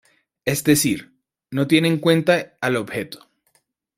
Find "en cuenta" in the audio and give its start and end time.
1.87-2.57